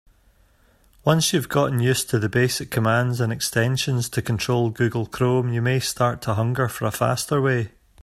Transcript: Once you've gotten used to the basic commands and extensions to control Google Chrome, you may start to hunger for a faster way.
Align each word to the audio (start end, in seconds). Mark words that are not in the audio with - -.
Once 1.05 1.31
you've 1.31 1.47
gotten 1.47 1.79
used 1.79 2.09
to 2.09 2.17
the 2.17 2.27
basic 2.27 2.71
commands 2.71 3.21
and 3.21 3.31
extensions 3.31 4.09
to 4.09 4.19
control 4.19 4.71
Google 4.71 5.05
Chrome, 5.05 5.53
you 5.53 5.61
may 5.61 5.79
start 5.79 6.23
to 6.23 6.33
hunger 6.33 6.67
for 6.67 6.85
a 6.87 6.91
faster 6.91 7.39
way. 7.39 7.69